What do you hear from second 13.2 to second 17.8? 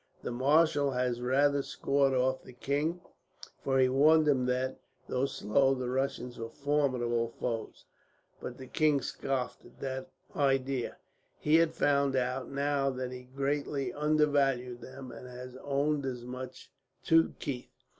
greatly undervalued them, and has owned as much to Keith.